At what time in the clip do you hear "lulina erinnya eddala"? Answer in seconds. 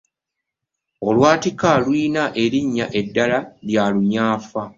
1.83-3.39